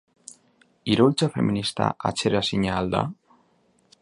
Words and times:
Iraultza 0.93 1.29
feminista 1.35 1.91
atzeraezina 2.11 2.75
al 2.81 2.91
da? 2.97 3.05